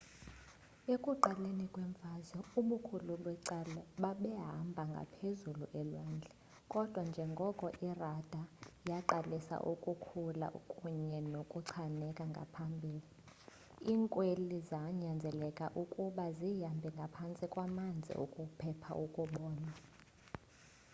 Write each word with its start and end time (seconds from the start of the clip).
ekuqaleni 0.93 1.65
kwemfazwe 1.73 2.39
ubukhulu 2.59 3.13
becala 3.25 3.81
babehamba 4.01 4.83
ngaphezulu 4.93 5.65
elwandle 5.79 6.33
kodwa 6.71 7.01
njengoko 7.09 7.65
irada 7.89 8.41
yaqalisa 8.89 9.55
ukukhula 9.71 10.47
kunye 10.71 11.19
nokuchaneka 11.33 12.23
ngakumbi 12.31 12.93
iinkwili 13.89 14.57
zanyanzeleka 14.69 15.65
ukuba 15.81 16.25
zihambe 16.37 16.89
ngaphantsi 16.97 17.45
kwamanzi 17.53 18.13
ukuphepha 18.23 18.91
ukubonwa 19.05 19.71